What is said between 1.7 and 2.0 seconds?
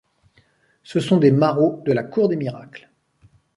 de